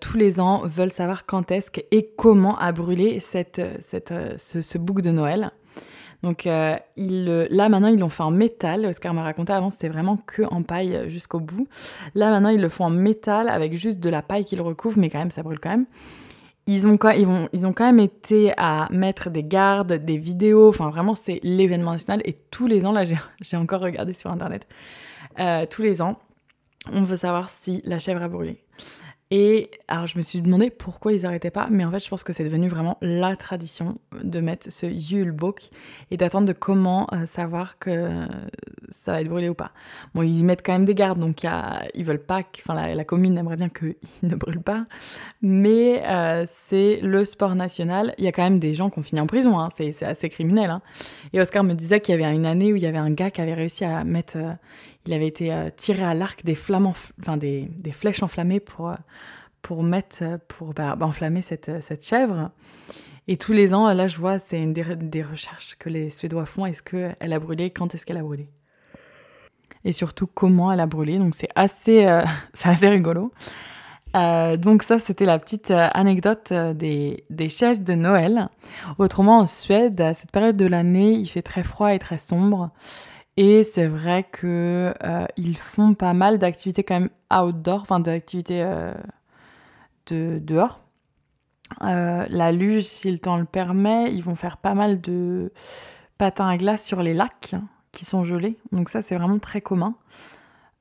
tous 0.00 0.16
les 0.16 0.40
ans 0.40 0.62
veulent 0.64 0.92
savoir 0.92 1.26
quand 1.26 1.50
est-ce 1.50 1.70
et 1.90 2.10
comment 2.16 2.58
a 2.58 2.72
brûlé 2.72 3.20
cette, 3.20 3.62
cette, 3.80 4.14
ce, 4.36 4.60
ce 4.60 4.78
bouc 4.78 5.00
de 5.00 5.10
Noël. 5.10 5.50
Donc 6.24 6.46
euh, 6.46 6.76
là 6.96 7.68
maintenant 7.68 7.88
ils 7.88 7.98
l'ont 7.98 8.08
fait 8.08 8.22
en 8.22 8.30
métal. 8.30 8.86
Oscar 8.86 9.12
m'a 9.12 9.22
raconté 9.22 9.52
avant 9.52 9.68
c'était 9.68 9.90
vraiment 9.90 10.16
que 10.16 10.42
en 10.42 10.62
paille 10.62 10.96
euh, 10.96 11.08
jusqu'au 11.08 11.38
bout. 11.38 11.68
Là 12.14 12.30
maintenant 12.30 12.48
ils 12.48 12.60
le 12.60 12.70
font 12.70 12.86
en 12.86 12.90
métal 12.90 13.48
avec 13.48 13.76
juste 13.76 14.00
de 14.00 14.08
la 14.08 14.22
paille 14.22 14.46
qu'ils 14.46 14.62
recouvrent, 14.62 14.98
mais 14.98 15.10
quand 15.10 15.18
même 15.18 15.30
ça 15.30 15.42
brûle 15.42 15.60
quand 15.60 15.68
même. 15.68 15.86
Ils 16.66 16.86
ont, 16.86 16.98
ils, 17.16 17.26
vont, 17.26 17.48
ils 17.52 17.66
ont 17.66 17.74
quand 17.74 17.84
même 17.84 18.00
été 18.00 18.54
à 18.56 18.88
mettre 18.90 19.28
des 19.28 19.44
gardes, 19.44 19.92
des 19.92 20.16
vidéos, 20.16 20.68
enfin 20.68 20.88
vraiment 20.88 21.14
c'est 21.14 21.40
l'événement 21.42 21.92
national. 21.92 22.22
Et 22.24 22.32
tous 22.32 22.66
les 22.66 22.86
ans, 22.86 22.92
là 22.92 23.04
j'ai 23.04 23.56
encore 23.56 23.82
regardé 23.82 24.12
sur 24.12 24.30
internet, 24.30 24.66
euh, 25.38 25.66
tous 25.68 25.82
les 25.82 26.00
ans 26.00 26.18
on 26.92 27.02
veut 27.02 27.16
savoir 27.16 27.50
si 27.50 27.80
la 27.84 27.98
chèvre 27.98 28.22
a 28.22 28.28
brûlé. 28.28 28.62
Et 29.36 29.68
alors 29.88 30.06
je 30.06 30.16
me 30.16 30.22
suis 30.22 30.40
demandé 30.40 30.70
pourquoi 30.70 31.12
ils 31.12 31.22
n'arrêtaient 31.22 31.50
pas, 31.50 31.66
mais 31.68 31.84
en 31.84 31.90
fait 31.90 31.98
je 31.98 32.08
pense 32.08 32.22
que 32.22 32.32
c'est 32.32 32.44
devenu 32.44 32.68
vraiment 32.68 32.98
la 33.00 33.34
tradition 33.34 33.98
de 34.22 34.38
mettre 34.38 34.70
ce 34.70 34.86
Yulebok 34.86 35.70
et 36.12 36.16
d'attendre 36.16 36.46
de 36.46 36.52
comment 36.52 37.08
euh, 37.12 37.26
savoir 37.26 37.80
que 37.80 38.28
ça 38.90 39.10
va 39.10 39.22
être 39.22 39.28
brûlé 39.28 39.48
ou 39.48 39.54
pas. 39.54 39.72
Bon, 40.14 40.22
ils 40.22 40.44
mettent 40.44 40.64
quand 40.64 40.74
même 40.74 40.84
des 40.84 40.94
gardes, 40.94 41.18
donc 41.18 41.42
y 41.42 41.48
a, 41.48 41.82
ils 41.94 42.04
veulent 42.04 42.22
pas, 42.24 42.42
enfin 42.58 42.94
la, 42.94 43.04
commune 43.04 43.36
aimerait 43.36 43.56
bien 43.56 43.70
qu'ils 43.70 43.96
ne 44.22 44.36
brûlent 44.36 44.62
pas, 44.62 44.86
mais 45.42 46.04
euh, 46.06 46.44
c'est 46.46 47.00
le 47.02 47.24
sport 47.24 47.56
national. 47.56 48.14
Il 48.18 48.24
y 48.24 48.28
a 48.28 48.32
quand 48.32 48.44
même 48.44 48.60
des 48.60 48.72
gens 48.72 48.88
qui 48.88 49.00
ont 49.00 49.02
fini 49.02 49.20
en 49.20 49.26
prison, 49.26 49.58
hein. 49.58 49.66
c'est 49.74 50.00
assez 50.04 50.28
criminel. 50.28 50.70
Hein. 50.70 50.80
Et 51.32 51.40
Oscar 51.40 51.64
me 51.64 51.74
disait 51.74 51.98
qu'il 51.98 52.14
y 52.14 52.22
avait 52.22 52.32
une 52.32 52.46
année 52.46 52.72
où 52.72 52.76
il 52.76 52.84
y 52.84 52.86
avait 52.86 52.98
un 52.98 53.10
gars 53.10 53.32
qui 53.32 53.40
avait 53.40 53.54
réussi 53.54 53.84
à 53.84 54.04
mettre... 54.04 54.36
Euh, 54.36 54.52
il 55.06 55.12
avait 55.12 55.26
été 55.26 55.52
euh, 55.52 55.68
tiré 55.74 56.02
à 56.02 56.14
l'arc 56.14 56.44
des 56.44 56.56
enfin 57.20 57.36
des, 57.36 57.68
des, 57.78 57.92
flèches 57.92 58.22
enflammées 58.22 58.60
pour, 58.60 58.88
euh, 58.88 58.94
pour 59.62 59.82
mettre, 59.82 60.18
euh, 60.22 60.38
pour 60.48 60.72
bah, 60.72 60.96
bah, 60.96 61.06
enflammer 61.06 61.42
cette, 61.42 61.82
cette 61.82 62.06
chèvre. 62.06 62.50
Et 63.28 63.36
tous 63.36 63.52
les 63.52 63.72
ans, 63.74 63.92
là, 63.92 64.06
je 64.06 64.18
vois, 64.18 64.38
c'est 64.38 64.60
une 64.60 64.72
des, 64.72 65.22
recherches 65.22 65.76
que 65.76 65.88
les 65.88 66.10
Suédois 66.10 66.46
font. 66.46 66.66
Est-ce 66.66 66.82
qu'elle 66.82 67.32
a 67.32 67.38
brûlé? 67.38 67.70
Quand 67.70 67.94
est-ce 67.94 68.04
qu'elle 68.04 68.18
a 68.18 68.22
brûlé? 68.22 68.48
Et 69.84 69.92
surtout, 69.92 70.26
comment 70.26 70.72
elle 70.72 70.80
a 70.80 70.86
brûlé? 70.86 71.18
Donc, 71.18 71.34
c'est 71.34 71.48
assez, 71.54 72.04
assez 72.64 72.88
rigolo. 72.88 73.32
donc 74.14 74.82
ça, 74.82 74.98
c'était 74.98 75.24
la 75.24 75.38
petite 75.38 75.70
anecdote 75.70 76.52
des, 76.52 77.24
des 77.30 77.48
chefs 77.48 77.80
de 77.80 77.94
Noël. 77.94 78.48
Autrement, 78.98 79.38
en 79.38 79.46
Suède, 79.46 79.98
à 80.02 80.12
cette 80.12 80.30
période 80.30 80.58
de 80.58 80.66
l'année, 80.66 81.12
il 81.12 81.26
fait 81.26 81.42
très 81.42 81.62
froid 81.62 81.94
et 81.94 81.98
très 81.98 82.18
sombre. 82.18 82.72
Et 83.36 83.64
c'est 83.64 83.86
vrai 83.86 84.24
que 84.30 84.94
euh, 85.02 85.26
ils 85.36 85.56
font 85.56 85.94
pas 85.94 86.14
mal 86.14 86.38
d'activités 86.38 86.84
quand 86.84 87.00
même 87.00 87.10
outdoor, 87.32 87.82
enfin 87.82 87.98
d'activités 87.98 88.62
euh, 88.62 88.94
de 90.06 90.38
dehors. 90.38 90.80
Euh, 91.82 92.24
la 92.28 92.52
luge, 92.52 92.84
si 92.84 93.10
le 93.10 93.18
temps 93.18 93.36
le 93.36 93.44
permet, 93.44 94.12
ils 94.12 94.22
vont 94.22 94.36
faire 94.36 94.58
pas 94.58 94.74
mal 94.74 95.00
de 95.00 95.52
patins 96.16 96.48
à 96.48 96.56
glace 96.56 96.84
sur 96.84 97.02
les 97.02 97.14
lacs 97.14 97.56
qui 97.90 98.04
sont 98.04 98.24
gelés. 98.24 98.56
Donc 98.70 98.88
ça, 98.88 99.02
c'est 99.02 99.16
vraiment 99.16 99.38
très 99.38 99.60
commun. 99.60 99.96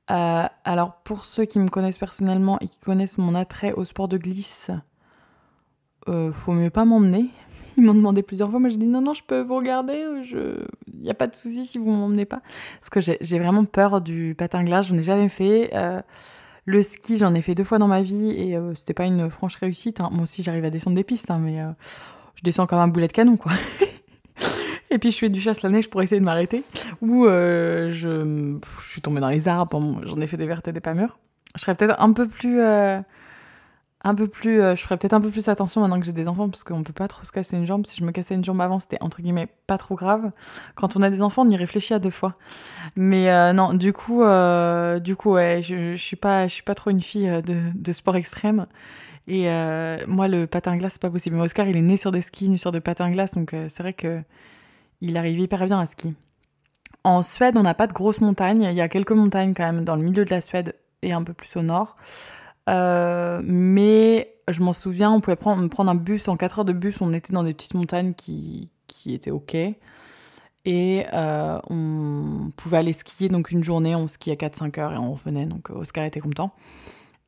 alors 0.08 0.98
pour 1.04 1.26
ceux 1.26 1.46
qui 1.46 1.58
me 1.58 1.70
connaissent 1.70 1.98
personnellement 1.98 2.60
et 2.60 2.68
qui 2.68 2.80
connaissent 2.80 3.18
mon 3.18 3.34
attrait 3.34 3.74
au 3.74 3.84
sport 3.84 4.08
de 4.08 4.18
glisse, 4.18 4.70
faut 6.06 6.52
mieux 6.52 6.70
pas 6.70 6.86
m'emmener 6.86 7.32
Ils 7.78 7.84
m'ont 7.84 7.94
demandé 7.94 8.24
plusieurs 8.24 8.50
fois. 8.50 8.60
Moi, 8.60 8.70
je 8.70 8.78
dis 8.78 8.86
non, 8.86 9.02
non, 9.02 9.14
je 9.14 9.24
peux 9.24 9.42
vous 9.42 9.56
regarder. 9.56 10.06
Il 10.32 11.02
n'y 11.02 11.10
a 11.10 11.14
pas 11.14 11.28
de 11.28 11.36
souci 11.36 11.66
si 11.66 11.78
vous 11.78 11.92
ne 11.92 11.98
m'emmenez 11.98 12.26
pas. 12.26 12.42
Parce 12.80 12.90
que 12.90 13.00
j'ai 13.20 13.38
vraiment 13.38 13.66
peur 13.66 14.02
du 14.02 14.36
patin 14.38 14.64
glace. 14.64 14.88
J'en 14.88 14.98
ai 14.98 15.04
jamais 15.04 15.30
fait. 15.30 15.72
Euh, 15.74 16.02
le 16.66 16.82
ski, 16.82 17.18
j'en 17.18 17.34
ai 17.34 17.42
fait 17.42 17.56
deux 17.56 17.64
fois 17.64 17.78
dans 17.78 17.88
ma 17.88 18.02
vie 18.02 18.32
et 18.32 18.56
euh, 18.56 18.74
c'était 18.76 18.94
pas 18.94 19.06
une 19.06 19.30
franche 19.30 19.56
réussite. 19.56 20.00
Hein. 20.00 20.10
Moi 20.12 20.24
aussi, 20.24 20.44
j'arrive 20.44 20.66
à 20.66 20.70
descendre 20.70 20.96
des 20.96 21.04
pistes, 21.04 21.30
hein, 21.30 21.40
mais 21.42 21.60
euh, 21.62 21.70
je 22.36 22.44
descends 22.44 22.68
comme 22.68 22.80
un 22.80 22.88
boulet 22.88 23.08
de 23.08 23.12
canon, 23.12 23.38
quoi. 23.38 23.52
et 24.90 24.98
puis, 24.98 25.12
je 25.12 25.18
fais 25.18 25.30
du 25.30 25.42
chasse 25.42 25.62
la 25.62 25.70
neige 25.70 25.90
pour 25.90 26.02
essayer 26.02 26.20
de 26.20 26.26
m'arrêter. 26.26 26.64
Ou 27.02 27.26
je, 27.26 27.90
je, 27.92 28.58
suis 28.90 29.02
tombée 29.02 29.20
dans 29.20 29.30
les 29.30 29.48
arbres. 29.48 30.02
J'en 30.04 30.22
ai 30.22 30.28
fait 30.28 30.38
des 30.38 30.46
vertes 30.46 30.68
et 30.68 30.72
des 30.72 30.80
pas 30.80 30.94
mûres. 30.94 31.18
Je 31.56 31.62
serais 31.62 31.76
peut-être 31.76 32.00
un 32.00 32.14
peu 32.14 32.28
plus 32.28 32.60
un 34.04 34.16
peu 34.16 34.28
plus, 34.28 34.62
euh, 34.62 34.76
je 34.76 34.84
ferais 34.84 34.98
peut-être 34.98 35.14
un 35.14 35.22
peu 35.22 35.30
plus 35.30 35.48
attention 35.48 35.82
maintenant 35.82 36.00
que 36.00 36.06
j'ai 36.06 36.14
des 36.14 36.28
enfants 36.28 36.50
parce 36.50 36.64
qu'on 36.64 36.84
peut 36.84 36.94
pas 36.94 37.08
trop 37.08 37.24
se 37.24 37.32
casser 37.32 37.56
une 37.56 37.66
jambe. 37.66 37.86
Si 37.86 37.98
je 37.98 38.04
me 38.04 38.12
cassais 38.12 38.36
une 38.36 38.44
jambe 38.44 38.60
avant, 38.62 38.80
c'était 38.80 38.98
entre 39.02 39.22
guillemets 39.22 39.48
pas 39.66 39.78
trop 39.78 39.96
grave. 39.96 40.32
Quand 40.76 40.98
on 40.98 41.02
a 41.02 41.10
des 41.10 41.22
enfants, 41.22 41.44
on 41.46 41.50
y 41.50 41.56
réfléchit 41.56 41.94
à 41.94 42.00
deux 42.00 42.10
fois. 42.10 42.36
Mais 42.96 43.32
euh, 43.32 43.54
non, 43.54 43.74
du 43.74 43.94
coup, 43.94 44.24
euh, 44.24 45.00
du 45.00 45.16
coup, 45.16 45.32
ouais, 45.32 45.62
je, 45.62 45.96
je 45.96 46.02
suis 46.04 46.18
pas, 46.18 46.48
je 46.48 46.54
suis 46.54 46.64
pas 46.64 46.76
trop 46.76 46.90
une 46.90 47.02
fille 47.02 47.30
de, 47.44 47.62
de 47.74 47.92
sport 47.92 48.16
extrême. 48.16 48.68
Et 49.26 49.46
moi, 50.06 50.28
le 50.28 50.48
patin 50.48 50.76
glace, 50.76 50.94
c'est 50.94 51.02
pas 51.02 51.10
possible. 51.10 51.38
Mais 51.38 51.44
Oscar, 51.44 51.66
il 51.68 51.78
est 51.78 51.82
né 51.82 51.96
sur 51.96 52.12
des 52.12 52.22
skis, 52.22 52.50
né 52.50 52.58
sur 52.58 52.74
des 52.74 52.82
patins 52.82 53.10
glace, 53.10 53.34
donc 53.36 53.56
c'est 53.70 53.82
vrai 53.82 53.94
que 53.94 54.22
il 55.00 55.18
arrive 55.18 55.40
hyper 55.40 55.64
bien 55.66 55.80
à 55.80 55.86
ski. 55.86 56.14
En 57.06 57.24
Suède, 57.24 57.56
on 57.58 57.64
n'a 57.64 57.74
pas 57.74 57.88
de 57.88 57.94
grosses 57.94 58.22
montagnes. 58.22 58.64
Il 58.64 58.74
y 58.74 58.82
a 58.82 58.90
quelques 58.90 59.12
montagnes 59.12 59.54
quand 59.54 59.64
même 59.64 59.84
dans 59.84 59.96
le 59.96 60.04
milieu 60.04 60.26
de 60.26 60.30
la 60.30 60.42
Suède 60.42 60.76
et 61.02 61.12
un 61.14 61.24
peu 61.24 61.34
plus 61.34 61.56
au 61.58 61.62
nord. 61.62 61.96
Euh, 62.70 63.42
mais 63.44 64.36
je 64.48 64.62
m'en 64.62 64.74
souviens, 64.74 65.12
on 65.12 65.22
pouvait 65.22 65.36
prendre, 65.36 65.68
prendre 65.70 65.92
un 65.92 65.96
bus, 65.96 66.28
en 66.28 66.38
4 66.38 66.60
heures 66.60 66.66
de 66.66 66.74
bus, 66.74 67.02
on 67.02 67.14
était 67.14 67.34
dans 67.34 67.44
des 67.44 67.54
petites 67.54 67.74
montagnes 67.74 68.14
qui, 68.14 68.70
qui 68.88 69.14
étaient 69.14 69.32
OK. 69.32 69.56
Et 70.66 71.06
euh, 71.14 71.60
on 71.70 72.52
pouvait 72.56 72.78
aller 72.78 72.94
skier, 72.94 73.28
donc 73.28 73.52
une 73.52 73.64
journée, 73.64 73.96
on 73.96 74.08
skiait 74.08 74.34
à 74.34 74.48
4-5 74.48 74.80
heures 74.80 74.94
et 74.94 74.98
on 74.98 75.14
revenait, 75.14 75.46
donc 75.46 75.70
Oscar 75.70 76.06
était 76.06 76.22
content. 76.22 76.54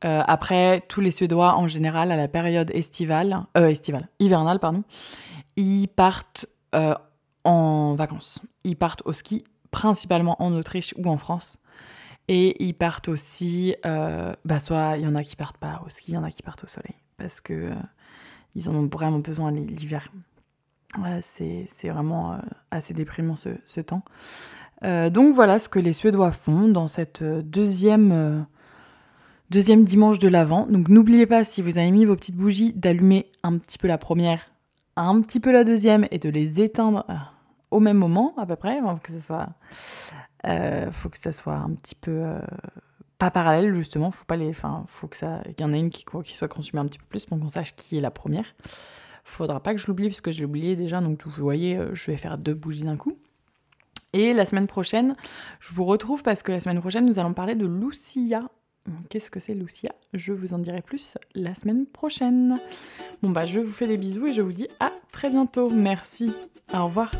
Euh, 0.05 0.23
après, 0.25 0.83
tous 0.87 1.01
les 1.01 1.11
Suédois, 1.11 1.55
en 1.55 1.67
général, 1.67 2.11
à 2.11 2.15
la 2.15 2.27
période 2.27 2.71
estivale, 2.73 3.45
euh, 3.57 3.67
estivale, 3.67 4.07
hivernale, 4.19 4.59
pardon, 4.59 4.83
ils 5.57 5.87
partent 5.87 6.47
en 7.45 7.95
vacances. 7.95 8.39
Ils 8.65 8.75
partent 8.75 9.01
au 9.05 9.13
ski, 9.13 9.45
principalement 9.71 10.41
en 10.41 10.53
Autriche 10.53 10.93
ou 10.97 11.09
en 11.09 11.17
France. 11.17 11.57
Et 12.27 12.63
ils 12.63 12.73
partent 12.73 13.07
aussi, 13.07 13.75
euh, 13.85 14.33
bah 14.45 14.59
soit 14.59 14.97
il 14.97 15.03
y 15.03 15.07
en 15.07 15.15
a 15.15 15.23
qui 15.23 15.35
partent 15.35 15.57
pas 15.57 15.81
au 15.85 15.89
ski, 15.89 16.11
il 16.11 16.15
y 16.15 16.17
en 16.17 16.23
a 16.23 16.31
qui 16.31 16.41
partent 16.41 16.63
au 16.63 16.67
soleil, 16.67 16.95
parce 17.17 17.39
que 17.39 17.53
euh, 17.53 17.75
ils 18.55 18.69
en 18.69 18.75
ont 18.75 18.87
vraiment 18.87 19.19
besoin 19.19 19.51
l'hiver. 19.51 20.11
c'est 21.21 21.67
vraiment 21.83 22.33
euh, 22.33 22.37
assez 22.71 22.93
déprimant 22.95 23.35
ce, 23.35 23.49
ce 23.65 23.81
temps. 23.81 24.03
donc 24.81 25.35
voilà 25.35 25.59
ce 25.59 25.69
que 25.69 25.77
les 25.79 25.93
Suédois 25.93 26.31
font 26.31 26.67
dans 26.67 26.87
cette 26.87 27.23
deuxième, 27.23 28.45
deuxième 29.51 29.83
dimanche 29.83 30.17
de 30.17 30.27
l'Avent. 30.27 30.65
Donc 30.65 30.89
n'oubliez 30.89 31.27
pas, 31.27 31.43
si 31.43 31.61
vous 31.61 31.77
avez 31.77 31.91
mis 31.91 32.05
vos 32.05 32.15
petites 32.15 32.37
bougies, 32.37 32.73
d'allumer 32.73 33.31
un 33.43 33.59
petit 33.59 33.77
peu 33.77 33.87
la 33.87 33.99
première, 33.99 34.49
un 34.95 35.21
petit 35.21 35.39
peu 35.39 35.51
la 35.51 35.63
deuxième 35.63 36.07
et 36.09 36.17
de 36.17 36.29
les 36.29 36.59
éteindre 36.59 37.05
au 37.69 37.79
même 37.79 37.97
moment 37.97 38.33
à 38.37 38.47
peu 38.47 38.55
près, 38.55 38.79
que 39.03 39.11
ce 39.11 39.19
soit 39.19 39.49
euh, 40.47 40.91
faut 40.91 41.09
que 41.09 41.17
ça 41.17 41.31
soit 41.31 41.55
un 41.55 41.71
petit 41.71 41.95
peu 41.95 42.11
euh, 42.11 42.39
pas 43.17 43.31
parallèle 43.31 43.73
justement. 43.73 44.11
Faut 44.11 44.25
pas 44.25 44.35
les, 44.35 44.49
enfin, 44.49 44.85
faut 44.87 45.07
que 45.07 45.17
ça, 45.17 45.41
il 45.45 45.61
y 45.61 45.63
en 45.63 45.73
ait 45.73 45.79
une 45.79 45.89
qui, 45.89 46.05
qui 46.23 46.33
soit 46.33 46.47
consumée 46.47 46.81
un 46.81 46.85
petit 46.85 46.99
peu 46.99 47.05
plus 47.05 47.25
pour 47.25 47.39
qu'on 47.39 47.49
sache 47.49 47.75
qui 47.75 47.97
est 47.97 48.01
la 48.01 48.11
première. 48.11 48.45
Faudra 49.23 49.59
pas 49.59 49.73
que 49.73 49.79
je 49.79 49.87
l'oublie 49.87 50.07
parce 50.07 50.21
que 50.21 50.31
je 50.31 50.39
l'ai 50.39 50.45
oublié 50.45 50.75
déjà. 50.75 51.01
Donc 51.01 51.25
vous 51.25 51.43
voyez, 51.43 51.77
euh, 51.77 51.93
je 51.93 52.11
vais 52.11 52.17
faire 52.17 52.37
deux 52.37 52.53
bougies 52.53 52.83
d'un 52.83 52.97
coup. 52.97 53.17
Et 54.13 54.33
la 54.33 54.45
semaine 54.45 54.67
prochaine, 54.67 55.15
je 55.59 55.73
vous 55.73 55.83
retrouve 55.83 56.23
parce 56.23 56.41
que 56.41 56.51
la 56.51 56.59
semaine 56.59 56.79
prochaine, 56.79 57.05
nous 57.05 57.19
allons 57.19 57.33
parler 57.33 57.55
de 57.55 57.65
Lucia. 57.65 58.43
Qu'est-ce 59.09 59.31
que 59.31 59.39
c'est 59.39 59.55
Lucia? 59.55 59.91
Je 60.13 60.31
vous 60.31 60.53
en 60.53 60.59
dirai 60.59 60.81
plus 60.81 61.17
la 61.33 61.55
semaine 61.55 61.85
prochaine. 61.87 62.59
Bon 63.23 63.31
bah 63.31 63.45
je 63.45 63.59
vous 63.59 63.71
fais 63.71 63.87
des 63.87 63.97
bisous 63.97 64.27
et 64.27 64.33
je 64.33 64.41
vous 64.41 64.53
dis 64.53 64.67
à 64.79 64.91
très 65.11 65.29
bientôt. 65.29 65.69
Merci. 65.69 66.31
Au 66.73 66.85
revoir. 66.85 67.11